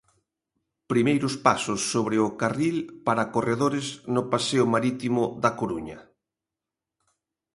[0.91, 3.85] Primeiros pasos sobre o carril para corredores
[4.15, 5.99] no paseo marítimo da Coruña.